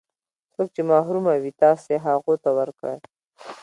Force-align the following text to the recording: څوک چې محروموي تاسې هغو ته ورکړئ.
څوک 0.53 0.67
چې 0.75 0.81
محروموي 0.91 1.51
تاسې 1.61 1.93
هغو 2.05 2.33
ته 2.43 2.49
ورکړئ. 2.57 2.97